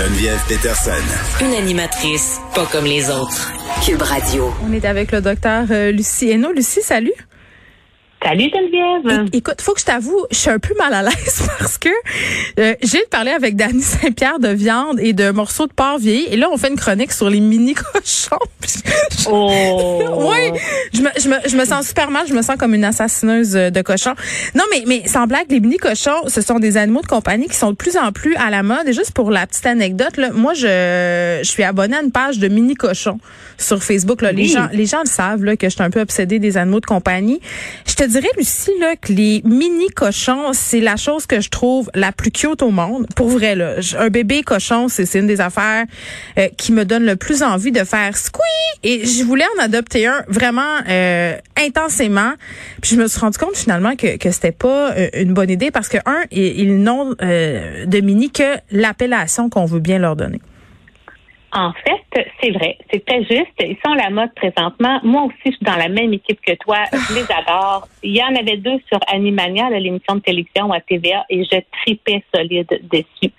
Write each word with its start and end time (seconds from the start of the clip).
Geneviève 0.00 0.42
Peterson. 0.48 1.44
Une 1.44 1.52
animatrice 1.52 2.40
pas 2.54 2.64
comme 2.64 2.86
les 2.86 3.10
autres. 3.10 3.52
Cube 3.84 4.00
Radio. 4.00 4.50
On 4.66 4.72
est 4.72 4.86
avec 4.86 5.12
le 5.12 5.20
docteur 5.20 5.66
euh, 5.70 5.92
Lucie 5.92 6.30
Hainaut. 6.30 6.52
Lucie, 6.52 6.80
salut. 6.80 7.12
Salut 8.22 8.50
Geneviève. 8.54 9.28
É- 9.32 9.36
écoute, 9.38 9.62
faut 9.62 9.72
que 9.72 9.80
je 9.80 9.86
t'avoue, 9.86 10.26
je 10.30 10.36
suis 10.36 10.50
un 10.50 10.58
peu 10.58 10.74
mal 10.78 10.92
à 10.92 11.02
l'aise 11.02 11.48
parce 11.58 11.78
que 11.78 11.88
euh, 12.58 12.74
j'ai 12.82 13.02
parlé 13.10 13.30
avec 13.30 13.56
Dany 13.56 13.80
Saint-Pierre 13.80 14.38
de 14.38 14.48
viande 14.48 15.00
et 15.00 15.14
de 15.14 15.30
morceaux 15.30 15.66
de 15.66 15.72
porc 15.72 15.98
vieilli 15.98 16.26
et 16.30 16.36
là 16.36 16.48
on 16.52 16.58
fait 16.58 16.68
une 16.68 16.76
chronique 16.76 17.12
sur 17.12 17.30
les 17.30 17.40
mini 17.40 17.74
cochons. 17.94 18.36
Oh. 19.26 19.50
oui, 20.30 20.58
je 20.92 21.00
me, 21.00 21.08
je, 21.18 21.28
me, 21.30 21.36
je 21.48 21.56
me 21.56 21.64
sens 21.64 21.88
super 21.88 22.10
mal, 22.10 22.26
je 22.28 22.34
me 22.34 22.42
sens 22.42 22.56
comme 22.58 22.74
une 22.74 22.84
assassineuse 22.84 23.56
euh, 23.56 23.70
de 23.70 23.80
cochons. 23.80 24.14
Non 24.54 24.64
mais 24.70 24.84
mais 24.86 25.08
sans 25.08 25.26
blague, 25.26 25.50
les 25.50 25.60
mini 25.60 25.78
cochons, 25.78 26.28
ce 26.28 26.42
sont 26.42 26.58
des 26.58 26.76
animaux 26.76 27.00
de 27.00 27.06
compagnie 27.06 27.48
qui 27.48 27.56
sont 27.56 27.70
de 27.70 27.76
plus 27.76 27.96
en 27.96 28.12
plus 28.12 28.36
à 28.36 28.50
la 28.50 28.62
mode 28.62 28.86
et 28.86 28.92
juste 28.92 29.12
pour 29.12 29.30
la 29.30 29.46
petite 29.46 29.66
anecdote 29.66 30.18
là, 30.18 30.30
moi 30.32 30.52
je 30.52 31.40
je 31.42 31.48
suis 31.48 31.62
abonnée 31.62 31.96
à 31.96 32.02
une 32.02 32.12
page 32.12 32.38
de 32.38 32.48
mini 32.48 32.74
cochons 32.74 33.18
sur 33.56 33.82
Facebook 33.82 34.20
là, 34.20 34.32
les 34.32 34.44
gens 34.44 34.68
les 34.72 34.84
gens 34.86 35.00
le 35.02 35.08
savent 35.08 35.44
là 35.44 35.56
que 35.56 35.68
je 35.68 35.74
suis 35.74 35.82
un 35.82 35.90
peu 35.90 36.00
obsédée 36.00 36.38
des 36.38 36.58
animaux 36.58 36.80
de 36.80 36.86
compagnie. 36.86 37.40
Je 37.86 37.94
te 37.94 38.09
dirais, 38.10 38.28
Lucie, 38.36 38.72
là, 38.80 38.96
que 38.96 39.12
les 39.12 39.42
mini 39.44 39.88
cochons, 39.88 40.52
c'est 40.52 40.80
la 40.80 40.96
chose 40.96 41.26
que 41.26 41.40
je 41.40 41.48
trouve 41.48 41.90
la 41.94 42.12
plus 42.12 42.30
cute 42.30 42.62
au 42.62 42.70
monde. 42.70 43.06
Pour 43.16 43.28
vrai, 43.28 43.54
là. 43.54 43.76
Un 43.98 44.08
bébé 44.08 44.42
cochon, 44.42 44.88
c'est 44.88 45.12
une 45.18 45.26
des 45.26 45.40
affaires 45.40 45.84
euh, 46.38 46.48
qui 46.56 46.72
me 46.72 46.84
donne 46.84 47.04
le 47.04 47.16
plus 47.16 47.42
envie 47.42 47.72
de 47.72 47.84
faire 47.84 48.16
squeak. 48.16 48.44
Et 48.82 49.04
je 49.04 49.24
voulais 49.24 49.44
en 49.56 49.62
adopter 49.62 50.06
un 50.06 50.24
vraiment 50.28 50.78
euh, 50.88 51.36
intensément. 51.56 52.32
Puis 52.80 52.96
je 52.96 53.00
me 53.00 53.06
suis 53.08 53.20
rendu 53.20 53.38
compte 53.38 53.56
finalement 53.56 53.96
que, 53.96 54.16
que 54.16 54.30
c'était 54.30 54.52
pas 54.52 54.92
euh, 54.92 55.08
une 55.14 55.34
bonne 55.34 55.50
idée 55.50 55.70
parce 55.70 55.88
que, 55.88 55.98
un, 56.06 56.22
ils 56.30 56.82
n'ont 56.82 57.14
euh, 57.22 57.86
de 57.86 58.00
mini 58.00 58.30
que 58.30 58.56
l'appellation 58.70 59.48
qu'on 59.50 59.66
veut 59.66 59.80
bien 59.80 59.98
leur 59.98 60.16
donner. 60.16 60.40
En 61.52 61.72
fait, 61.72 62.30
c'est 62.40 62.52
vrai, 62.52 62.78
c'est 62.90 63.04
très 63.04 63.24
juste. 63.24 63.52
Ils 63.58 63.76
sont 63.84 63.92
à 63.92 63.96
la 63.96 64.10
mode 64.10 64.32
présentement. 64.34 65.00
Moi 65.02 65.22
aussi, 65.24 65.36
je 65.46 65.50
suis 65.50 65.64
dans 65.64 65.76
la 65.76 65.88
même 65.88 66.12
équipe 66.12 66.40
que 66.40 66.54
toi. 66.54 66.78
Je 66.92 67.14
les 67.14 67.26
adore. 67.32 67.88
Il 68.04 68.16
y 68.16 68.22
en 68.22 68.34
avait 68.36 68.56
deux 68.56 68.78
sur 68.88 69.00
Animania, 69.08 69.68
l'émission 69.70 70.14
de 70.16 70.20
télévision 70.20 70.70
à 70.72 70.80
TVA, 70.80 71.24
et 71.28 71.42
je 71.42 71.58
tripais 71.82 72.22
solide 72.32 72.80
dessus. 72.92 73.32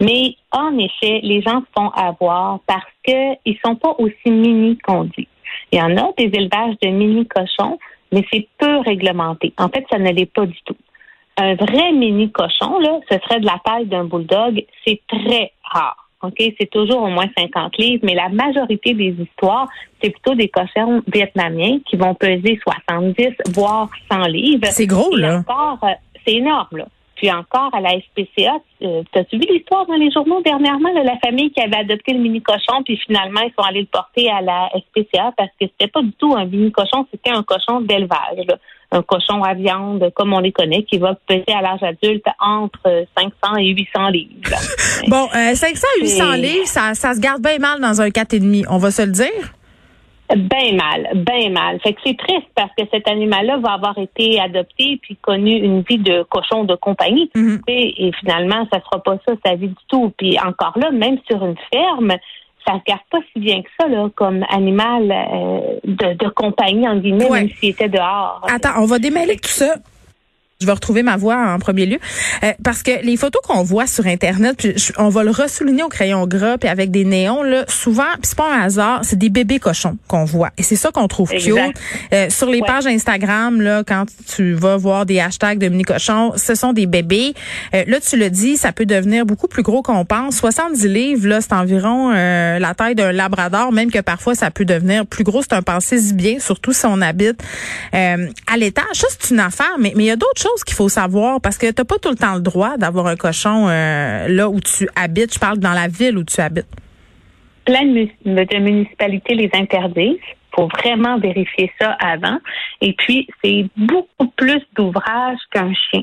Mais 0.00 0.34
en 0.50 0.76
effet, 0.76 1.20
les 1.22 1.40
gens 1.42 1.60
se 1.60 1.66
font 1.80 1.90
avoir 1.90 2.58
parce 2.66 2.82
que 3.06 3.34
ils 3.44 3.58
sont 3.64 3.76
pas 3.76 3.94
aussi 3.98 4.30
mini 4.30 4.76
qu'on 4.78 5.04
dit. 5.04 5.28
Il 5.70 5.78
y 5.78 5.82
en 5.82 5.96
a 5.96 6.10
des 6.18 6.30
élevages 6.34 6.74
de 6.82 6.88
mini 6.88 7.26
cochons, 7.28 7.78
mais 8.10 8.24
c'est 8.32 8.48
peu 8.58 8.78
réglementé. 8.78 9.52
En 9.56 9.68
fait, 9.68 9.86
ça 9.88 9.98
ne 9.98 10.10
l'est 10.10 10.26
pas 10.26 10.46
du 10.46 10.60
tout. 10.64 10.76
Un 11.36 11.54
vrai 11.54 11.92
mini 11.92 12.30
cochon, 12.32 12.80
là, 12.80 12.98
ce 13.08 13.18
serait 13.20 13.40
de 13.40 13.46
la 13.46 13.60
taille 13.64 13.86
d'un 13.86 14.04
bulldog. 14.04 14.64
C'est 14.84 15.00
très 15.06 15.52
rare. 15.62 16.01
OK, 16.22 16.36
c'est 16.38 16.70
toujours 16.70 17.02
au 17.02 17.08
moins 17.08 17.26
50 17.36 17.76
livres, 17.78 18.02
mais 18.04 18.14
la 18.14 18.28
majorité 18.28 18.94
des 18.94 19.14
histoires, 19.20 19.68
c'est 20.00 20.10
plutôt 20.10 20.34
des 20.34 20.48
cochons 20.48 21.02
vietnamiens 21.12 21.78
qui 21.84 21.96
vont 21.96 22.14
peser 22.14 22.60
70, 22.62 23.52
voire 23.54 23.90
100 24.10 24.26
livres. 24.26 24.66
C'est 24.70 24.86
gros, 24.86 25.14
là. 25.16 25.38
encore, 25.38 25.78
euh, 25.82 25.94
c'est 26.24 26.34
énorme, 26.34 26.78
là. 26.78 26.86
Puis 27.16 27.30
encore, 27.30 27.70
à 27.72 27.80
la 27.80 27.90
SPCA, 27.90 28.58
euh, 28.82 29.02
t'as-tu 29.12 29.38
vu 29.38 29.46
l'histoire 29.48 29.86
dans 29.86 29.94
les 29.94 30.10
journaux 30.10 30.40
dernièrement, 30.42 30.92
là, 30.92 31.04
la 31.04 31.18
famille 31.18 31.52
qui 31.52 31.60
avait 31.60 31.76
adopté 31.76 32.12
le 32.12 32.18
mini-cochon, 32.18 32.82
puis 32.84 32.96
finalement, 32.96 33.42
ils 33.42 33.52
sont 33.56 33.64
allés 33.64 33.82
le 33.82 33.86
porter 33.86 34.28
à 34.28 34.40
la 34.40 34.68
SPCA 34.74 35.32
parce 35.36 35.50
que 35.50 35.66
c'était 35.66 35.86
pas 35.86 36.02
du 36.02 36.12
tout 36.12 36.34
un 36.36 36.46
mini-cochon, 36.46 37.06
c'était 37.12 37.30
un 37.30 37.44
cochon 37.44 37.80
d'élevage, 37.80 38.44
là. 38.48 38.56
Un 38.92 39.02
cochon 39.02 39.42
à 39.42 39.54
viande, 39.54 40.10
comme 40.14 40.32
on 40.32 40.38
les 40.40 40.52
connaît, 40.52 40.82
qui 40.84 40.98
va 40.98 41.14
peser 41.26 41.44
à 41.48 41.62
l'âge 41.62 41.82
adulte 41.82 42.24
entre 42.38 43.04
500 43.18 43.56
et 43.56 43.68
800 43.68 44.08
livres. 44.08 44.32
Bon, 45.08 45.26
euh, 45.34 45.54
500 45.54 45.86
à 45.98 46.00
800 46.02 46.24
C'est- 46.32 46.38
livres, 46.38 46.66
ça, 46.66 46.94
ça 46.94 47.14
se 47.14 47.20
garde 47.20 47.42
bien 47.42 47.58
mal 47.58 47.80
dans 47.80 48.00
un 48.00 48.08
4,5, 48.10 48.64
on 48.70 48.78
va 48.78 48.90
se 48.92 49.02
le 49.02 49.10
dire? 49.12 49.52
Ben 50.34 50.76
mal, 50.76 51.10
ben 51.14 51.52
mal. 51.52 51.78
Fait 51.82 51.92
que 51.92 52.00
c'est 52.06 52.16
triste 52.16 52.46
parce 52.54 52.70
que 52.78 52.84
cet 52.90 53.06
animal-là 53.06 53.58
va 53.58 53.72
avoir 53.72 53.98
été 53.98 54.40
adopté 54.40 54.98
puis 55.02 55.16
connu 55.16 55.56
une 55.58 55.82
vie 55.82 55.98
de 55.98 56.22
cochon 56.22 56.64
de 56.64 56.74
compagnie. 56.74 57.30
Mhm. 57.34 57.60
Et, 57.68 58.06
et 58.06 58.12
finalement, 58.20 58.66
ça 58.72 58.80
sera 58.80 59.02
pas 59.02 59.16
ça 59.28 59.34
sa 59.44 59.56
vie 59.56 59.68
du 59.68 59.74
tout. 59.88 60.10
Puis 60.16 60.38
encore 60.40 60.72
là, 60.78 60.90
même 60.90 61.18
sur 61.28 61.44
une 61.44 61.56
ferme, 61.70 62.14
ça 62.66 62.74
se 62.78 62.82
garde 62.86 63.00
pas 63.10 63.18
si 63.32 63.40
bien 63.40 63.62
que 63.62 63.68
ça 63.80 63.88
là, 63.88 64.08
comme 64.14 64.44
animal 64.50 65.10
euh, 65.10 65.78
de, 65.84 66.14
de 66.14 66.28
compagnie 66.30 66.88
en 66.88 66.96
guillemets, 66.96 67.28
Ouais. 67.30 67.40
même 67.40 67.50
s'il 67.58 67.70
était 67.70 67.88
dehors. 67.88 68.44
Attends, 68.48 68.80
on 68.82 68.86
va 68.86 68.98
démêler 68.98 69.36
tout 69.36 69.48
ça. 69.48 69.74
Je 70.62 70.66
vais 70.66 70.72
retrouver 70.72 71.02
ma 71.02 71.16
voix 71.16 71.36
en 71.36 71.58
premier 71.58 71.86
lieu. 71.86 71.98
Euh, 72.44 72.52
parce 72.62 72.82
que 72.82 73.04
les 73.04 73.16
photos 73.16 73.42
qu'on 73.42 73.62
voit 73.64 73.86
sur 73.88 74.06
Internet, 74.06 74.54
puis 74.56 74.72
je- 74.76 74.92
on 74.96 75.08
va 75.08 75.24
le 75.24 75.30
ressouligner 75.32 75.82
au 75.82 75.88
crayon 75.88 76.26
gras, 76.26 76.56
puis 76.56 76.68
avec 76.68 76.90
des 76.92 77.04
néons, 77.04 77.42
là, 77.42 77.64
souvent, 77.68 78.04
puis 78.14 78.22
c'est 78.24 78.36
pas 78.38 78.54
un 78.54 78.60
hasard, 78.62 79.00
c'est 79.04 79.18
des 79.18 79.28
bébés 79.28 79.58
cochons 79.58 79.96
qu'on 80.08 80.24
voit. 80.24 80.50
Et 80.58 80.62
c'est 80.62 80.76
ça 80.76 80.90
qu'on 80.92 81.08
trouve 81.08 81.30
cute. 81.30 81.52
Euh, 82.12 82.30
sur 82.30 82.48
les 82.48 82.60
Ouais. 82.60 82.66
pages 82.66 82.86
Instagram, 82.86 83.60
là, 83.60 83.82
quand 83.86 84.04
tu 84.34 84.52
vas 84.54 84.76
voir 84.76 85.04
des 85.06 85.18
hashtags 85.20 85.58
de 85.58 85.68
mini 85.68 85.82
cochons, 85.82 86.32
ce 86.36 86.54
sont 86.54 86.72
des 86.72 86.86
bébés. 86.86 87.34
Euh, 87.74 87.82
là, 87.86 87.98
tu 88.00 88.16
le 88.16 88.30
dis, 88.30 88.56
ça 88.56 88.72
peut 88.72 88.86
devenir 88.86 89.26
beaucoup 89.26 89.48
plus 89.48 89.62
gros 89.62 89.82
qu'on 89.82 90.04
pense. 90.04 90.36
70 90.36 90.86
livres, 90.88 91.26
là, 91.28 91.40
c'est 91.40 91.52
environ 91.54 92.12
euh, 92.14 92.58
la 92.58 92.74
taille 92.74 92.94
d'un 92.94 93.10
labrador, 93.12 93.72
même 93.72 93.90
que 93.90 93.98
parfois 94.00 94.34
ça 94.34 94.50
peut 94.50 94.64
devenir 94.64 95.06
plus 95.06 95.24
gros. 95.24 95.42
C'est 95.42 95.54
un 95.54 95.62
pensée 95.62 95.98
bien, 96.12 96.38
surtout 96.38 96.72
si 96.72 96.86
on 96.86 97.00
habite 97.00 97.42
euh, 97.94 98.28
à 98.52 98.56
l'étage. 98.56 98.84
Ça, 98.94 99.06
c'est 99.18 99.32
une 99.34 99.40
affaire, 99.40 99.76
mais 99.80 99.92
mais 99.96 100.04
il 100.04 100.06
y 100.06 100.10
a 100.10 100.16
d'autres 100.16 100.40
choses 100.40 100.51
qu'il 100.64 100.74
faut 100.74 100.88
savoir 100.88 101.40
parce 101.40 101.58
que 101.58 101.70
t'as 101.70 101.84
pas 101.84 101.98
tout 101.98 102.10
le 102.10 102.16
temps 102.16 102.34
le 102.34 102.40
droit 102.40 102.76
d'avoir 102.76 103.06
un 103.06 103.16
cochon 103.16 103.68
euh, 103.68 104.28
là 104.28 104.48
où 104.48 104.60
tu 104.60 104.88
habites. 104.94 105.34
Je 105.34 105.38
parle 105.38 105.58
dans 105.58 105.72
la 105.72 105.88
ville 105.88 106.18
où 106.18 106.24
tu 106.24 106.40
habites. 106.40 106.66
plein 107.64 107.84
de, 107.84 108.58
municipalités 108.58 109.34
les 109.34 109.50
interdisent. 109.54 110.18
faut 110.54 110.68
vraiment 110.68 111.18
vérifier 111.18 111.72
ça 111.80 111.92
avant. 111.92 112.38
Et 112.80 112.92
puis, 112.92 113.28
c'est 113.42 113.66
beaucoup 113.76 114.28
plus 114.36 114.62
d'ouvrages 114.74 115.38
qu'un 115.50 115.72
chien. 115.72 116.02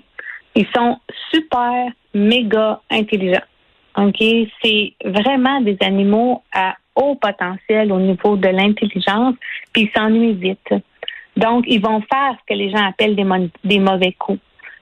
Ils 0.55 0.67
sont 0.75 0.97
super, 1.31 1.85
méga 2.13 2.81
intelligents. 2.89 3.43
OK? 3.97 4.23
C'est 4.63 4.93
vraiment 5.05 5.61
des 5.61 5.77
animaux 5.81 6.41
à 6.53 6.75
haut 6.95 7.15
potentiel 7.15 7.91
au 7.91 7.99
niveau 7.99 8.35
de 8.35 8.47
l'intelligence, 8.49 9.35
puis 9.73 9.83
ils 9.83 9.91
s'ennuient 9.95 10.33
vite. 10.33 10.73
Donc, 11.39 11.63
ils 11.67 11.81
vont 11.81 12.01
faire 12.01 12.35
ce 12.37 12.53
que 12.53 12.57
les 12.57 12.69
gens 12.69 12.85
appellent 12.85 13.15
des, 13.15 13.79
mauvais 13.79 14.11
coups. 14.11 14.39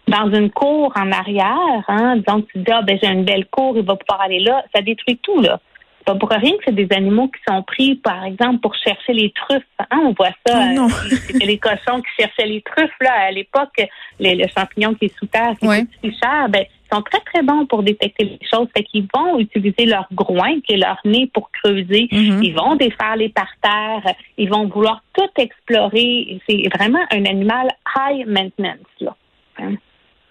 Dans 0.08 0.34
une 0.34 0.50
cour 0.50 0.92
en 0.96 1.12
arrière, 1.12 1.84
hein, 1.88 2.18
donc 2.28 2.48
tu 2.52 2.60
dis, 2.60 2.72
ah, 2.72 2.82
ben, 2.82 2.98
j'ai 3.02 3.10
une 3.10 3.26
belle 3.26 3.46
cour, 3.46 3.78
il 3.78 3.86
va 3.86 3.96
pouvoir 3.96 4.22
aller 4.22 4.40
là, 4.40 4.64
ça 4.74 4.82
détruit 4.82 5.20
tout, 5.22 5.40
là. 5.42 5.60
Pas 6.08 6.16
pour 6.16 6.30
rien 6.30 6.52
que 6.54 6.64
c'est 6.64 6.74
des 6.74 6.88
animaux 6.96 7.28
qui 7.28 7.42
sont 7.46 7.62
pris, 7.64 7.96
par 7.96 8.24
exemple, 8.24 8.60
pour 8.62 8.74
chercher 8.76 9.12
les 9.12 9.30
truffes. 9.32 9.62
Hein, 9.78 10.00
on 10.06 10.14
voit 10.14 10.32
ça. 10.48 10.58
Oh 10.78 10.86
euh, 10.86 11.16
C'était 11.28 11.46
les 11.46 11.58
cochons 11.58 12.02
qui 12.02 12.22
cherchaient 12.24 12.48
les 12.48 12.62
truffes, 12.62 12.96
là, 13.02 13.12
à 13.28 13.32
l'époque, 13.32 13.76
les, 14.18 14.36
le 14.36 14.46
champignon 14.58 14.94
qui 14.94 15.06
est 15.08 15.18
sous 15.20 15.26
terre, 15.26 15.54
qui 15.60 15.68
Ouais. 15.68 15.82
coûte 15.82 15.90
si 16.02 16.18
cher, 16.18 16.48
ben, 16.48 16.64
ils 16.64 16.96
sont 16.96 17.02
très, 17.02 17.20
très 17.20 17.44
bons 17.44 17.66
pour 17.66 17.84
détecter 17.84 18.24
les 18.24 18.40
choses. 18.50 18.70
Fait 18.74 18.84
qu'ils 18.84 19.06
vont 19.14 19.38
utiliser 19.38 19.86
leur 19.86 20.08
groin, 20.14 20.62
qui 20.62 20.76
est 20.76 20.78
leur 20.78 20.98
nez, 21.04 21.30
pour 21.34 21.52
creuser. 21.52 22.08
Mhm. 22.10 22.42
Ils 22.42 22.56
vont 22.56 22.76
défaire 22.78 23.18
les 23.18 23.28
parterres. 23.28 24.14
Ils 24.38 24.50
vont 24.50 24.66
vouloir 24.66 25.04
tout 25.14 25.28
explorer. 25.38 26.40
C'est 26.48 26.64
vraiment 26.74 27.04
un 27.12 27.26
animal 27.26 27.68
high 27.98 28.26
maintenance, 28.26 28.78
là. 29.02 29.14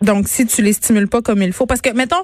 Donc, 0.07 0.29
si 0.29 0.47
tu 0.47 0.63
les 0.63 0.73
stimules 0.73 1.09
pas 1.09 1.21
comme 1.21 1.43
il 1.43 1.53
faut, 1.53 1.67
parce 1.67 1.81
que, 1.81 1.91
mettons, 1.91 2.23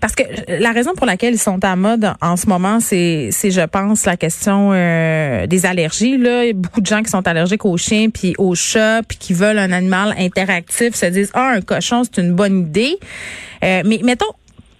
parce 0.00 0.14
que 0.14 0.22
la 0.48 0.72
raison 0.72 0.94
pour 0.94 1.04
laquelle 1.04 1.34
ils 1.34 1.38
sont 1.38 1.62
à 1.64 1.76
mode 1.76 2.12
en 2.22 2.36
ce 2.36 2.46
moment, 2.46 2.80
c'est, 2.80 3.28
c'est, 3.32 3.50
je 3.50 3.60
pense, 3.62 4.06
la 4.06 4.16
question 4.16 4.70
euh, 4.72 5.46
des 5.46 5.66
allergies. 5.66 6.16
Là, 6.16 6.44
il 6.44 6.46
y 6.46 6.50
a 6.50 6.54
beaucoup 6.54 6.80
de 6.80 6.86
gens 6.86 7.02
qui 7.02 7.10
sont 7.10 7.26
allergiques 7.26 7.64
aux 7.64 7.76
chiens 7.76 8.08
puis 8.10 8.34
aux 8.38 8.54
chats, 8.54 9.02
puis 9.06 9.18
qui 9.18 9.34
veulent 9.34 9.58
un 9.58 9.72
animal 9.72 10.14
interactif, 10.16 10.94
se 10.94 11.06
disent 11.06 11.30
ah 11.34 11.54
un 11.56 11.60
cochon 11.60 12.02
c'est 12.04 12.20
une 12.20 12.32
bonne 12.32 12.60
idée. 12.60 12.98
Euh, 13.64 13.82
mais 13.84 14.00
mettons, 14.04 14.32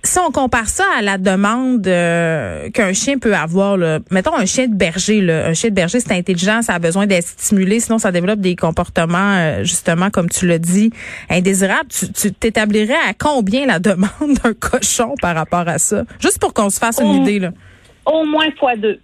si 0.05 0.19
on 0.19 0.31
compare 0.31 0.69
ça 0.69 0.85
à 0.99 1.03
la 1.03 1.19
demande 1.19 1.87
euh, 1.87 2.71
qu'un 2.71 2.93
chien 2.93 3.19
peut 3.19 3.35
avoir, 3.35 3.77
là, 3.77 4.01
mettons 4.11 4.35
un 4.35 4.45
chien 4.45 4.69
de 4.69 4.75
berger, 4.75 5.21
là, 5.21 5.47
un 5.47 5.55
chien 5.55 5.71
de 5.71 5.75
berger, 5.75 5.99
c'est 5.99 6.12
intelligent, 6.12 6.62
ça 6.62 6.75
a 6.75 6.79
besoin 6.79 7.06
d'être 7.06 7.27
stimulé, 7.27 7.81
sinon 7.81 7.99
ça 7.99 8.12
développe 8.12 8.41
des 8.41 8.55
comportements, 8.55 9.37
euh, 9.37 9.65
justement, 9.65 10.11
comme 10.11 10.29
tu 10.29 10.47
l'as 10.47 10.59
dit, 10.59 10.91
indésirables. 11.31 11.89
Tu 11.89 12.12
tu 12.12 12.33
t'établirais 12.33 12.95
à 13.09 13.15
combien 13.19 13.67
la 13.67 13.79
demande 13.81 14.39
d'un 14.43 14.53
cochon 14.53 15.15
par 15.21 15.35
rapport 15.35 15.67
à 15.67 15.79
ça? 15.79 16.05
Juste 16.21 16.39
pour 16.39 16.53
qu'on 16.53 16.71
se 16.71 16.79
fasse 16.79 17.00
une 17.00 17.23
idée. 17.23 17.39
Là. 17.39 17.50
Au 18.05 18.25
moins 18.25 18.50
fois 18.59 18.77
deux. 18.77 19.00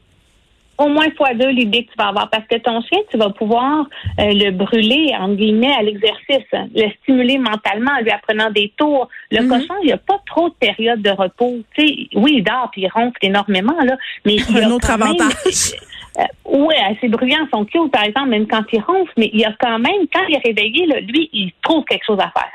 Au 0.81 0.89
moins 0.89 1.07
fois 1.17 1.35
deux 1.35 1.51
l'idée 1.51 1.85
que 1.85 1.91
tu 1.91 1.97
vas 1.99 2.09
avoir. 2.09 2.31
Parce 2.31 2.47
que 2.47 2.57
ton 2.57 2.81
chien, 2.81 2.99
tu 3.11 3.19
vas 3.19 3.29
pouvoir 3.31 3.87
euh, 4.19 4.33
le 4.33 4.51
brûler, 4.51 5.13
en 5.19 5.29
guillemets, 5.35 5.73
à 5.73 5.83
l'exercice. 5.83 6.49
Le 6.75 6.91
stimuler 7.03 7.37
mentalement 7.39 7.93
en 7.99 8.01
lui 8.01 8.11
apprenant 8.11 8.51
des 8.51 8.73
tours. 8.79 9.09
Le 9.31 9.43
Mhm. 9.43 9.49
cochon, 9.49 9.75
il 9.83 9.87
n'y 9.87 9.93
a 9.93 9.99
pas 9.99 10.19
trop 10.27 10.49
de 10.49 10.55
période 10.55 11.03
de 11.03 11.11
repos. 11.11 11.59
Tu 11.77 12.09
oui, 12.15 12.37
il 12.37 12.43
dort 12.43 12.71
puis 12.73 12.83
il 12.83 12.89
ronfle 12.89 13.19
énormément, 13.21 13.77
là. 13.85 13.97
Mais 14.25 14.35
il 14.49 14.57
y 14.57 14.61
a 14.61 14.67
Un 14.67 14.71
autre 14.71 14.91
avantage. 14.91 15.75
Euh, 16.19 16.23
oui, 16.47 16.75
ses 17.01 17.09
bruyants 17.09 17.47
sont 17.53 17.65
cute, 17.67 17.93
par 17.93 18.05
exemple, 18.05 18.31
même 18.31 18.47
quand 18.47 18.65
il 18.73 18.81
ronfle, 18.81 19.13
mais 19.17 19.31
il 19.33 19.41
y 19.41 19.45
a 19.45 19.55
quand 19.61 19.79
même, 19.79 20.07
quand 20.13 20.25
il 20.29 20.35
est 20.35 20.47
réveillé, 20.47 20.87
là, 20.87 21.01
lui, 21.01 21.29
il 21.33 21.53
trouve 21.63 21.85
quelque 21.85 22.05
chose 22.05 22.19
à 22.19 22.31
faire. 22.31 22.51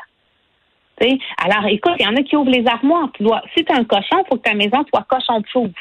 Alors, 1.43 1.65
écoute, 1.67 1.93
il 1.99 2.05
y 2.05 2.07
en 2.07 2.15
a 2.15 2.23
qui 2.23 2.35
ouvrent 2.35 2.51
les 2.51 2.65
armoires. 2.67 3.09
si 3.55 3.63
tu 3.63 3.73
un 3.73 3.83
cochon, 3.83 4.23
il 4.23 4.27
faut 4.29 4.37
que 4.37 4.49
ta 4.49 4.53
maison 4.53 4.83
soit 4.89 5.05
cochon-proof. 5.09 5.71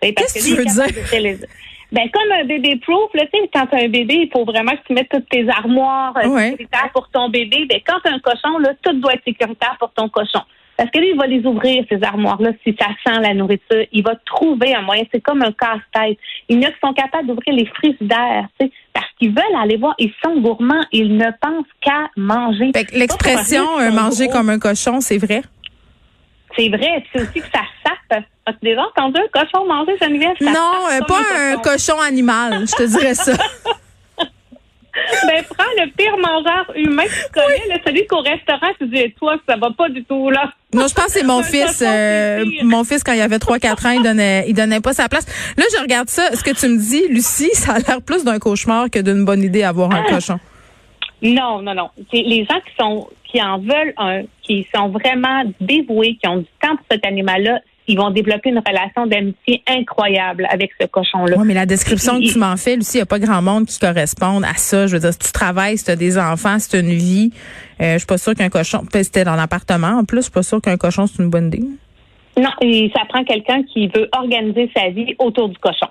Qu'est-ce 0.00 0.34
que 0.34 0.44
tu 0.44 0.54
veux 0.54 0.64
dire? 0.64 1.46
Ben, 1.92 2.08
comme 2.12 2.32
un 2.32 2.44
bébé 2.44 2.76
proof, 2.76 3.10
là, 3.14 3.24
tu 3.32 3.40
sais, 3.40 3.50
quand 3.52 3.66
t'as 3.66 3.84
un 3.84 3.88
bébé, 3.88 4.14
il 4.14 4.30
faut 4.30 4.44
vraiment 4.44 4.72
que 4.72 4.86
tu 4.86 4.92
mettes 4.92 5.08
toutes 5.10 5.28
tes 5.28 5.48
armoires 5.48 6.16
euh, 6.18 6.50
sécuritaires 6.50 6.90
pour 6.92 7.08
ton 7.10 7.28
bébé. 7.28 7.66
Ben, 7.68 7.80
quand 7.84 7.98
t'as 8.04 8.12
un 8.12 8.20
cochon, 8.20 8.58
là, 8.58 8.74
tout 8.82 8.92
doit 9.00 9.14
être 9.14 9.24
sécuritaire 9.24 9.76
pour 9.78 9.92
ton 9.92 10.08
cochon. 10.08 10.40
Parce 10.80 10.90
que 10.92 10.98
lui, 10.98 11.10
il 11.10 11.16
va 11.18 11.26
les 11.26 11.44
ouvrir, 11.44 11.84
ces 11.90 12.02
armoires-là, 12.02 12.52
si 12.64 12.74
ça 12.80 12.86
sent 13.04 13.20
la 13.20 13.34
nourriture. 13.34 13.84
Il 13.92 14.02
va 14.02 14.14
trouver 14.24 14.74
un 14.74 14.80
moyen. 14.80 15.02
C'est 15.12 15.20
comme 15.20 15.42
un 15.42 15.52
casse-tête. 15.52 16.16
Il 16.48 16.56
y 16.56 16.64
en 16.64 16.68
a 16.68 16.72
qui 16.72 16.78
sont 16.82 16.94
capables 16.94 17.26
d'ouvrir 17.26 17.54
les 17.54 17.66
frigidaires, 17.66 18.46
tu 18.58 18.64
sais, 18.64 18.72
parce 18.94 19.06
qu'ils 19.18 19.28
veulent 19.28 19.60
aller 19.60 19.76
voir. 19.76 19.94
Ils 19.98 20.10
sont 20.24 20.40
gourmands. 20.40 20.86
Ils 20.90 21.18
ne 21.18 21.26
pensent 21.38 21.66
qu'à 21.82 22.08
manger. 22.16 22.72
L'expression 22.94 23.78
euh, 23.78 23.90
manger 23.90 24.28
comme 24.28 24.48
un 24.48 24.58
cochon, 24.58 25.02
c'est 25.02 25.18
vrai? 25.18 25.42
C'est 26.56 26.70
vrai. 26.70 27.04
C'est 27.12 27.22
aussi 27.22 27.40
que 27.40 27.50
ça 27.52 27.64
sape. 27.84 27.98
As-tu 28.46 28.58
déjà 28.62 28.82
entendu 28.82 29.20
un 29.20 29.28
cochon 29.40 29.66
manger, 29.66 29.96
Geneviève? 30.00 30.36
Ça 30.40 30.50
non, 30.50 30.86
euh, 30.90 31.00
pas 31.06 31.20
un 31.36 31.56
cochon. 31.58 32.00
animal, 32.00 32.66
je 32.66 32.74
te 32.74 32.82
dirais 32.84 33.14
ça. 33.14 33.32
ben, 35.26 35.44
prends 35.48 35.64
le 35.76 35.90
pire 35.92 36.16
mangeur 36.16 36.72
humain 36.74 37.04
que 37.04 37.10
tu 37.10 37.32
connais, 37.32 37.82
celui 37.84 38.06
qu'au 38.06 38.20
restaurant, 38.20 38.72
tu 38.78 38.86
dis, 38.88 39.12
toi, 39.18 39.36
ça 39.48 39.56
va 39.56 39.70
pas 39.70 39.88
du 39.88 40.04
tout, 40.04 40.30
là. 40.30 40.52
Non, 40.72 40.86
je 40.88 40.94
pense 40.94 41.06
que 41.06 41.12
c'est 41.12 41.26
mon 41.26 41.42
fils. 41.44 41.82
Euh, 41.86 42.44
mon 42.62 42.84
fils, 42.84 43.04
quand 43.04 43.12
il 43.12 43.20
avait 43.20 43.38
3-4 43.38 43.86
ans, 43.86 43.90
il 43.90 44.02
donnait, 44.02 44.44
il 44.48 44.54
donnait 44.54 44.80
pas 44.80 44.92
sa 44.92 45.08
place. 45.08 45.26
Là, 45.56 45.64
je 45.76 45.80
regarde 45.80 46.08
ça. 46.08 46.34
Ce 46.34 46.42
que 46.42 46.50
tu 46.50 46.66
me 46.68 46.78
dis, 46.78 47.06
Lucie, 47.08 47.50
ça 47.52 47.74
a 47.74 47.78
l'air 47.78 48.02
plus 48.02 48.24
d'un 48.24 48.38
cauchemar 48.38 48.90
que 48.90 48.98
d'une 48.98 49.24
bonne 49.24 49.42
idée 49.42 49.62
avoir 49.62 49.92
un 49.92 50.04
ah. 50.06 50.10
cochon. 50.10 50.38
Non, 51.22 51.60
non, 51.60 51.74
non. 51.74 51.90
Les 52.12 52.46
gens 52.46 52.58
qui 52.60 52.74
sont 52.78 53.08
qui 53.30 53.40
en 53.40 53.58
veulent 53.58 53.94
un, 53.96 54.22
qui 54.42 54.66
sont 54.74 54.88
vraiment 54.88 55.44
dévoués, 55.60 56.18
qui 56.20 56.28
ont 56.28 56.38
du 56.38 56.46
temps 56.60 56.76
pour 56.76 56.86
cet 56.90 57.06
animal-là, 57.06 57.60
ils 57.90 57.96
vont 57.96 58.10
développer 58.10 58.50
une 58.50 58.62
relation 58.66 59.06
d'amitié 59.06 59.62
incroyable 59.66 60.46
avec 60.50 60.70
ce 60.80 60.86
cochon-là. 60.86 61.36
Oui, 61.36 61.44
mais 61.46 61.54
la 61.54 61.66
description 61.66 62.20
que 62.20 62.32
tu 62.32 62.38
m'en 62.38 62.56
fais, 62.56 62.76
Lucie, 62.76 62.94
il 62.94 62.98
n'y 62.98 63.02
a 63.02 63.06
pas 63.06 63.18
grand 63.18 63.42
monde 63.42 63.66
qui 63.66 63.78
corresponde 63.78 64.44
à 64.44 64.54
ça. 64.54 64.86
Je 64.86 64.94
veux 64.94 65.00
dire, 65.00 65.12
si 65.12 65.18
tu 65.18 65.32
travailles, 65.32 65.76
si 65.76 65.84
tu 65.84 65.90
as 65.90 65.96
des 65.96 66.16
enfants, 66.18 66.58
si 66.58 66.68
tu 66.68 66.76
as 66.76 66.80
une 66.80 66.90
vie, 66.90 67.32
euh, 67.80 67.94
je 67.94 67.98
suis 67.98 68.06
pas 68.06 68.18
sûre 68.18 68.34
qu'un 68.34 68.48
cochon, 68.48 68.82
c'était 68.92 69.24
dans 69.24 69.36
l'appartement 69.36 69.98
en 69.98 70.04
plus, 70.04 70.18
je 70.18 70.22
suis 70.22 70.32
pas 70.32 70.42
sûre 70.42 70.60
qu'un 70.60 70.76
cochon, 70.76 71.06
c'est 71.06 71.22
une 71.22 71.30
bonne 71.30 71.48
idée. 71.48 71.64
Non, 72.38 72.50
et 72.60 72.90
ça 72.94 73.02
prend 73.08 73.24
quelqu'un 73.24 73.62
qui 73.64 73.88
veut 73.88 74.08
organiser 74.12 74.70
sa 74.74 74.88
vie 74.90 75.14
autour 75.18 75.48
du 75.48 75.58
cochon. 75.58 75.88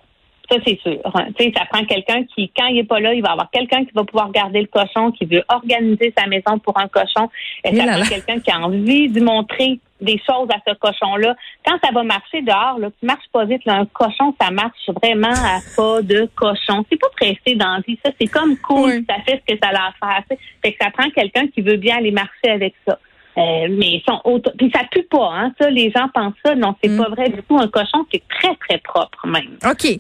Ça, 0.50 0.58
c'est 0.66 0.80
sûr. 0.82 1.00
Hein. 1.14 1.28
ça 1.56 1.66
prend 1.66 1.86
quelqu'un 1.86 2.24
qui, 2.24 2.52
quand 2.56 2.66
il 2.68 2.76
n'est 2.76 2.84
pas 2.84 3.00
là, 3.00 3.14
il 3.14 3.22
va 3.22 3.32
avoir 3.32 3.52
quelqu'un 3.52 3.86
qui 3.86 3.92
va 3.94 4.04
pouvoir 4.04 4.32
garder 4.32 4.62
le 4.62 4.68
cochon, 4.68 5.12
qui 5.12 5.26
veut 5.26 5.44
organiser 5.48 6.12
sa 6.18 6.26
maison 6.28 6.58
pour 6.58 6.78
un 6.80 6.88
cochon. 6.88 7.30
Et, 7.64 7.76
ça 7.76 7.86
prend 7.86 8.02
quelqu'un 8.02 8.40
qui 8.40 8.52
a 8.52 8.60
envie 8.60 9.10
de 9.10 9.22
montrer 9.22 9.80
des 10.02 10.18
choses 10.18 10.48
à 10.50 10.58
ce 10.66 10.74
cochon-là. 10.76 11.36
Quand 11.66 11.78
ça 11.84 11.92
va 11.94 12.04
marcher 12.04 12.42
dehors, 12.42 12.80
là, 12.80 12.90
tu 13.00 13.06
marches 13.06 13.28
pas 13.32 13.46
vite. 13.46 13.62
un 13.68 13.86
cochon, 13.86 14.34
ça 14.42 14.50
marche 14.50 14.90
vraiment 15.02 15.30
à 15.30 15.60
pas 15.76 16.02
de 16.02 16.28
cochon. 16.36 16.84
C'est 16.90 17.00
pas 17.00 17.10
pressé 17.16 17.56
dans 17.56 17.74
la 17.74 17.82
vie. 17.88 18.00
Ça, 18.04 18.12
c'est 18.20 18.28
comme 18.28 18.58
cool. 18.58 19.04
Ça 19.08 19.16
fait 19.26 19.42
ce 19.46 19.54
que 19.54 19.60
ça 19.62 19.70
a 19.70 19.90
à 19.90 19.94
faire. 20.00 20.38
Fait 20.64 20.72
que 20.72 20.78
ça 20.82 20.90
prend 20.92 21.10
quelqu'un 21.12 21.48
qui 21.48 21.62
veut 21.62 21.78
bien 21.78 21.98
aller 21.98 22.12
marcher 22.12 22.50
avec 22.50 22.74
ça. 22.88 22.98
Euh, 23.40 23.68
mais 23.70 23.94
ils 23.94 24.04
sont 24.08 24.20
auto... 24.26 24.52
Puis 24.58 24.70
ça 24.74 24.82
pue 24.92 25.04
pas, 25.04 25.32
hein. 25.34 25.54
Ça, 25.60 25.70
les 25.70 25.92
gens 25.92 26.10
pensent 26.14 26.34
ça. 26.44 26.56
Non, 26.56 26.76
c'est 26.84 26.96
pas 26.98 27.08
mm. 27.08 27.14
vrai 27.14 27.30
du 27.30 27.42
tout. 27.44 27.58
Un 27.58 27.68
cochon, 27.70 28.06
c'est 28.12 28.22
très, 28.28 28.54
très 28.56 28.78
propre 28.80 29.26
même. 29.28 29.58
OK. 29.66 29.98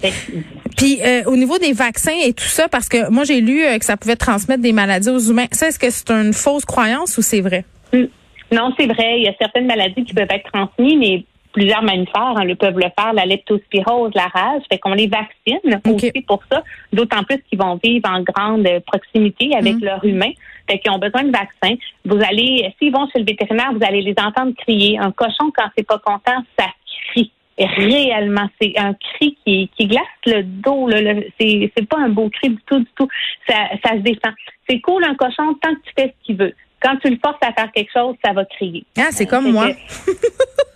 Puis 0.75 0.99
euh, 1.01 1.23
au 1.25 1.37
niveau 1.37 1.57
des 1.57 1.71
vaccins 1.71 2.17
et 2.25 2.33
tout 2.33 2.43
ça, 2.43 2.67
parce 2.67 2.89
que 2.89 3.09
moi 3.09 3.23
j'ai 3.23 3.39
lu 3.39 3.63
euh, 3.63 3.77
que 3.77 3.85
ça 3.85 3.95
pouvait 3.95 4.17
transmettre 4.17 4.61
des 4.61 4.73
maladies 4.73 5.09
aux 5.09 5.19
humains. 5.19 5.45
Ça, 5.51 5.69
est-ce 5.69 5.79
que 5.79 5.89
c'est 5.89 6.11
une 6.11 6.33
fausse 6.33 6.65
croyance 6.65 7.17
ou 7.17 7.21
c'est 7.21 7.41
vrai? 7.41 7.63
Mm. 7.93 8.05
Non, 8.51 8.73
c'est 8.77 8.87
vrai. 8.87 9.19
Il 9.19 9.23
y 9.23 9.27
a 9.27 9.33
certaines 9.39 9.67
maladies 9.67 10.03
qui 10.03 10.13
peuvent 10.13 10.27
être 10.29 10.51
transmises, 10.51 10.97
mais 10.97 11.23
plusieurs 11.51 11.81
mammifères 11.81 12.35
hein, 12.37 12.43
le 12.43 12.55
peuvent 12.55 12.77
le 12.77 12.89
faire, 12.97 13.13
la 13.13 13.25
leptospirose, 13.25 14.11
la 14.15 14.27
rage, 14.27 14.61
fait 14.71 14.77
qu'on 14.79 14.93
les 14.93 15.07
vaccine 15.07 15.59
aussi 15.85 16.21
pour 16.27 16.41
ça, 16.51 16.63
d'autant 16.93 17.23
plus 17.23 17.41
qu'ils 17.49 17.59
vont 17.59 17.79
vivre 17.83 18.09
en 18.09 18.21
grande 18.21 18.67
proximité 18.85 19.55
avec 19.55 19.75
mm. 19.75 19.83
leur 19.83 20.03
humain, 20.05 20.31
fait 20.69 20.79
qu'ils 20.79 20.91
ont 20.91 20.99
besoin 20.99 21.23
de 21.23 21.31
vaccins. 21.31 21.75
Vous 22.05 22.17
allez, 22.17 22.73
s'ils 22.79 22.91
vont 22.91 23.07
chez 23.11 23.19
le 23.19 23.25
vétérinaire, 23.25 23.71
vous 23.73 23.85
allez 23.85 24.01
les 24.01 24.15
entendre 24.17 24.53
crier. 24.57 24.99
Un 24.99 25.11
cochon, 25.11 25.51
quand 25.55 25.69
c'est 25.77 25.87
pas 25.87 25.99
content, 25.99 26.43
ça 26.57 26.67
crie 27.11 27.31
réellement. 27.57 28.47
C'est 28.61 28.77
un 28.77 28.93
cri 28.93 29.37
qui, 29.45 29.69
qui 29.75 29.87
glace 29.87 30.03
le 30.25 30.43
dos. 30.43 30.87
Là, 30.87 31.13
c'est, 31.39 31.71
c'est 31.75 31.87
pas 31.87 31.97
un 31.97 32.09
beau 32.09 32.29
cri 32.29 32.49
du 32.49 32.61
tout, 32.65 32.79
du 32.79 32.89
tout. 32.95 33.07
Ça, 33.47 33.55
ça 33.83 33.93
se 33.93 33.99
défend. 33.99 34.31
C'est 34.69 34.79
cool 34.81 35.03
un 35.03 35.15
cochon 35.15 35.55
tant 35.61 35.73
que 35.73 35.81
tu 35.83 35.93
fais 35.97 36.15
ce 36.19 36.25
qu'il 36.25 36.37
veut. 36.37 36.53
Quand 36.81 36.97
tu 36.97 37.09
le 37.09 37.17
forces 37.23 37.37
à 37.41 37.53
faire 37.53 37.71
quelque 37.73 37.91
chose, 37.91 38.15
ça 38.23 38.33
va 38.33 38.45
crier. 38.45 38.85
Ah, 38.97 39.07
c'est 39.11 39.25
comme 39.25 39.51
moi. 39.51 39.69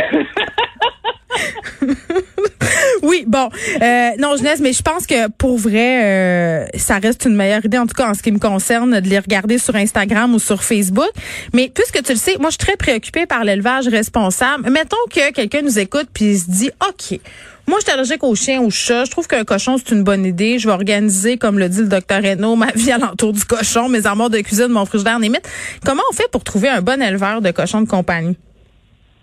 oui, 3.03 3.23
bon, 3.27 3.49
euh, 3.81 4.09
non, 4.19 4.35
Jeunesse, 4.35 4.59
mais 4.59 4.73
je 4.73 4.81
pense 4.81 5.07
que 5.07 5.29
pour 5.29 5.57
vrai, 5.57 6.03
euh, 6.03 6.65
ça 6.75 6.99
reste 6.99 7.25
une 7.25 7.35
meilleure 7.35 7.65
idée, 7.65 7.77
en 7.77 7.87
tout 7.87 7.95
cas 7.95 8.09
en 8.09 8.13
ce 8.13 8.21
qui 8.21 8.31
me 8.31 8.39
concerne, 8.39 8.99
de 8.99 9.09
les 9.09 9.19
regarder 9.19 9.57
sur 9.57 9.75
Instagram 9.75 10.33
ou 10.33 10.39
sur 10.39 10.63
Facebook. 10.63 11.09
Mais 11.53 11.71
puisque 11.73 12.03
tu 12.03 12.13
le 12.13 12.17
sais, 12.17 12.37
moi, 12.39 12.49
je 12.49 12.57
suis 12.57 12.65
très 12.65 12.77
préoccupée 12.77 13.25
par 13.25 13.43
l'élevage 13.43 13.87
responsable. 13.87 14.69
Mettons 14.69 14.97
que 15.09 15.31
quelqu'un 15.31 15.61
nous 15.61 15.79
écoute 15.79 16.07
puis 16.13 16.37
se 16.37 16.49
dit, 16.49 16.71
OK, 16.87 17.19
moi, 17.67 17.77
je 17.79 17.85
suis 17.85 17.91
allergique 17.91 18.23
aux 18.23 18.35
chiens, 18.35 18.61
aux 18.61 18.69
chats. 18.69 19.05
Je 19.05 19.11
trouve 19.11 19.27
qu'un 19.27 19.43
cochon, 19.43 19.77
c'est 19.77 19.93
une 19.93 20.03
bonne 20.03 20.25
idée. 20.25 20.59
Je 20.59 20.67
vais 20.67 20.73
organiser, 20.73 21.37
comme 21.37 21.59
le 21.59 21.69
dit 21.69 21.81
le 21.81 21.89
docteur 21.89 22.21
Renault, 22.21 22.55
ma 22.55 22.71
vie 22.75 22.91
alentour 22.91 23.33
du 23.33 23.43
cochon, 23.45 23.87
mes 23.87 24.07
amours 24.07 24.29
de 24.29 24.39
cuisine, 24.39 24.69
mon 24.69 24.85
frigidaire, 24.85 25.19
limite. 25.19 25.47
Comment 25.85 26.03
on 26.11 26.13
fait 26.13 26.29
pour 26.31 26.43
trouver 26.43 26.69
un 26.69 26.81
bon 26.81 27.01
éleveur 27.01 27.41
de 27.41 27.51
cochons 27.51 27.81
de 27.81 27.87
compagnie? 27.87 28.37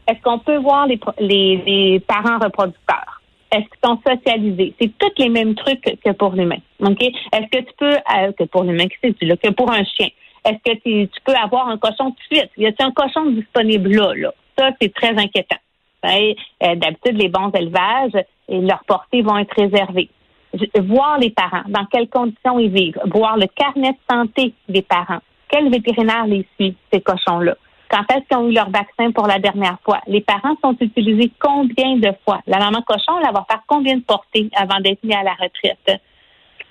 Est-ce 0.08 0.22
qu'on 0.22 0.38
peut 0.38 0.56
voir 0.58 0.86
les, 0.86 2.02
parents 2.06 2.38
reproducteurs? 2.38 3.20
Est-ce 3.52 3.64
qu'ils 3.64 3.84
sont 3.84 3.98
socialisés? 4.06 4.74
C'est 4.80 4.92
tous 4.98 5.22
les 5.22 5.28
mêmes 5.28 5.54
trucs 5.54 5.82
que 5.82 6.12
pour 6.12 6.32
l'humain. 6.32 6.58
OK? 6.80 7.02
Est-ce 7.02 7.50
que 7.50 7.64
tu 7.64 7.72
peux, 7.78 7.94
euh, 7.94 8.32
que 8.38 8.44
pour 8.44 8.64
l'humain, 8.64 8.86
que 8.88 8.94
c'est 9.02 9.12
que 9.12 9.50
pour 9.52 9.70
un 9.70 9.84
chien? 9.84 10.08
Est-ce 10.44 10.72
que 10.72 10.78
tu, 10.78 11.08
peux 11.24 11.34
avoir 11.34 11.68
un 11.68 11.76
cochon 11.76 12.10
de 12.10 12.14
suite? 12.30 12.50
Y 12.56 12.66
a-t-il 12.66 12.86
un 12.86 12.92
cochon 12.92 13.30
disponible 13.30 13.90
là, 13.90 14.14
là? 14.14 14.32
Ça, 14.58 14.70
c'est 14.80 14.92
très 14.94 15.10
inquiétant. 15.10 15.56
Euh, 16.04 16.74
d'habitude, 16.76 17.18
les 17.18 17.28
bons 17.28 17.50
élevages 17.50 18.24
et 18.48 18.60
leurs 18.60 18.84
portées 18.84 19.22
vont 19.22 19.36
être 19.38 19.54
réservées. 19.56 20.08
Voir 20.80 21.18
les 21.18 21.30
parents, 21.30 21.64
dans 21.68 21.84
quelles 21.86 22.08
conditions 22.08 22.58
ils 22.58 22.70
vivent, 22.70 23.00
voir 23.06 23.36
le 23.36 23.46
carnet 23.46 23.92
de 23.92 23.98
santé 24.10 24.54
des 24.68 24.82
parents. 24.82 25.20
Quel 25.48 25.70
vétérinaire 25.70 26.26
les 26.26 26.46
suit, 26.54 26.76
ces 26.92 27.00
cochons-là? 27.00 27.54
Quand 27.90 28.04
est-ce 28.10 28.26
qu'ils 28.28 28.36
ont 28.36 28.48
eu 28.48 28.52
leur 28.52 28.70
vaccin 28.70 29.10
pour 29.12 29.26
la 29.26 29.38
dernière 29.38 29.78
fois? 29.82 30.00
Les 30.06 30.20
parents 30.20 30.56
sont 30.62 30.76
utilisés 30.80 31.32
combien 31.40 31.96
de 31.96 32.12
fois? 32.24 32.40
La 32.46 32.58
maman 32.58 32.82
cochon, 32.82 33.18
elle 33.18 33.32
va 33.32 33.46
faire 33.50 33.62
combien 33.66 33.96
de 33.96 34.02
portées 34.02 34.50
avant 34.54 34.78
d'être 34.80 35.02
mis 35.02 35.14
à 35.14 35.22
la 35.22 35.32
retraite? 35.32 36.00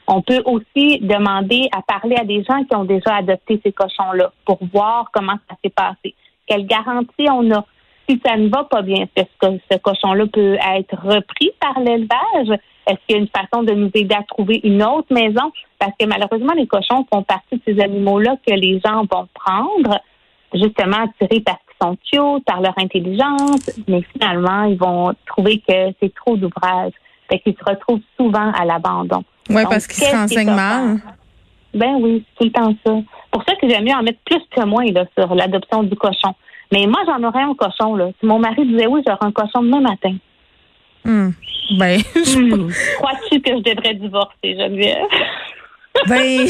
On 0.08 0.22
peut 0.22 0.42
aussi 0.46 1.00
demander 1.00 1.70
à 1.76 1.82
parler 1.82 2.16
à 2.16 2.24
des 2.24 2.44
gens 2.44 2.64
qui 2.64 2.76
ont 2.76 2.86
déjà 2.86 3.16
adopté 3.16 3.60
ces 3.64 3.74
cochons-là 3.74 4.32
pour 4.46 4.60
voir 4.72 5.10
comment 5.12 5.38
ça 5.50 5.56
s'est 5.64 5.72
passé. 5.72 6.16
Quelle 6.48 6.66
garantie 6.66 7.28
on 7.30 7.52
a? 7.52 7.66
Si 8.10 8.22
ça 8.26 8.38
ne 8.38 8.48
va 8.48 8.64
pas 8.64 8.82
bien, 8.82 9.06
est-ce 9.16 9.48
que 9.48 9.60
ce 9.70 9.78
cochon-là 9.78 10.26
peut 10.32 10.58
être 10.78 10.96
repris 11.04 11.52
par 11.60 11.80
l'élevage? 11.80 12.60
Est-ce 12.88 12.98
qu'il 13.06 13.16
y 13.18 13.20
a 13.20 13.22
une 13.22 13.28
façon 13.28 13.64
de 13.64 13.74
nous 13.74 13.92
aider 13.94 14.16
à 14.16 14.24
trouver 14.24 14.62
une 14.64 14.82
autre 14.82 15.14
maison? 15.14 15.52
Parce 15.78 15.92
que 16.00 16.06
malheureusement, 16.06 16.54
les 16.54 16.68
cochons 16.68 17.06
font 17.12 17.24
partie 17.24 17.56
de 17.56 17.62
ces 17.66 17.82
animaux-là 17.82 18.38
que 18.48 18.54
les 18.54 18.80
gens 18.80 19.02
vont 19.12 19.28
prendre 19.34 20.00
justement 20.54 20.98
attirés 21.04 21.42
parce 21.42 21.60
qu'ils 21.60 21.88
sont 21.88 21.98
cute, 22.12 22.46
par 22.46 22.62
leur 22.62 22.74
intelligence, 22.78 23.70
mais 23.88 24.02
finalement, 24.14 24.64
ils 24.64 24.78
vont 24.78 25.14
trouver 25.26 25.62
que 25.68 25.94
c'est 26.02 26.14
trop 26.16 26.38
d'ouvrage. 26.38 26.94
Fait 27.30 27.40
qu'ils 27.40 27.56
se 27.56 27.64
retrouvent 27.70 28.02
souvent 28.16 28.52
à 28.54 28.64
l'abandon. 28.64 29.24
Oui, 29.50 29.64
parce 29.70 29.86
qu'ils 29.86 30.06
se 30.06 30.16
renseignent 30.16 30.56
mal. 30.56 30.98
Ben 31.74 31.98
oui, 32.00 32.24
c'est 32.26 32.38
tout 32.38 32.46
le 32.46 32.52
temps 32.52 32.74
ça. 32.86 32.94
Pour 33.32 33.44
ça 33.44 33.56
que 33.56 33.68
j'aime 33.70 33.84
mieux 33.84 33.94
en 33.94 34.02
mettre 34.02 34.20
plus 34.26 34.42
que 34.50 34.66
moins 34.66 34.86
là, 34.86 35.06
sur 35.18 35.36
l'adoption 35.36 35.84
du 35.84 35.96
cochon. 35.96 36.34
Mais 36.72 36.86
moi, 36.86 37.02
j'en 37.06 37.24
aurais 37.24 37.44
un 37.44 37.54
cochon. 37.54 37.96
Là. 37.96 38.10
Si 38.20 38.26
mon 38.26 38.40
mari 38.40 38.66
disait 38.66 38.88
oui, 38.88 39.02
j'aurais 39.06 39.26
un 39.26 39.32
cochon 39.32 39.62
demain 39.62 39.82
matin. 39.82 40.16
Hum. 41.06 41.34
Ben, 41.78 42.00
hmm. 42.16 42.70
Crois-tu 42.98 43.42
que 43.42 43.52
je 43.52 43.74
devrais 43.74 43.94
divorcer, 43.96 44.56
Geneviève? 44.58 45.06
ben, 46.08 46.48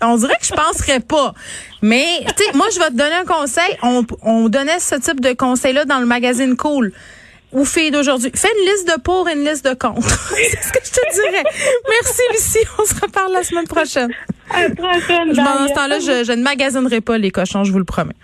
on 0.00 0.16
dirait 0.16 0.36
que 0.40 0.46
je 0.46 0.52
penserais 0.52 1.00
pas. 1.00 1.32
Mais, 1.80 2.04
tu 2.36 2.44
sais, 2.44 2.56
moi, 2.56 2.66
je 2.72 2.78
vais 2.78 2.88
te 2.88 2.96
donner 2.96 3.14
un 3.14 3.24
conseil. 3.24 3.76
On, 3.82 4.04
on 4.22 4.48
donnait 4.48 4.78
ce 4.78 4.94
type 4.96 5.20
de 5.20 5.32
conseil-là 5.32 5.84
dans 5.84 5.98
le 5.98 6.06
magazine 6.06 6.56
Cool 6.56 6.92
ou 7.52 7.64
filles 7.64 7.90
d'aujourd'hui. 7.90 8.30
Fais 8.34 8.48
une 8.48 8.72
liste 8.72 8.88
de 8.88 9.00
pour 9.00 9.28
et 9.28 9.34
une 9.34 9.44
liste 9.44 9.64
de 9.64 9.74
contre. 9.74 10.08
C'est 10.34 10.62
ce 10.62 10.72
que 10.72 10.78
je 10.84 10.90
te 10.90 11.14
dirais. 11.14 11.44
Merci, 11.88 12.22
Lucie. 12.32 12.66
On 12.78 12.84
se 12.84 12.94
reparle 12.94 13.32
la 13.32 13.42
semaine 13.42 13.66
prochaine. 13.66 14.10
À 14.50 14.68
la 14.68 14.74
prochaine. 14.74 15.32
Dans 15.32 15.68
ce 15.68 15.74
temps-là, 15.74 15.98
je, 16.00 16.24
je 16.24 16.32
ne 16.32 16.42
magasinerai 16.42 17.00
pas 17.00 17.18
les 17.18 17.30
cochons, 17.30 17.64
je 17.64 17.72
vous 17.72 17.78
le 17.78 17.84
promets. 17.84 18.14